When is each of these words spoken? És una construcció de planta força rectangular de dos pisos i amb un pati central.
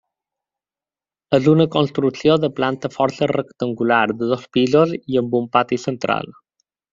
És 1.37 1.49
una 1.51 1.67
construcció 1.75 2.37
de 2.45 2.49
planta 2.59 2.91
força 2.95 3.29
rectangular 3.35 4.01
de 4.15 4.31
dos 4.35 4.49
pisos 4.59 4.97
i 5.03 5.21
amb 5.23 5.39
un 5.43 5.47
pati 5.59 5.81
central. 5.89 6.35